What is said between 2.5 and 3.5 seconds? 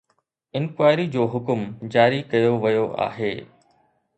ويو آهي.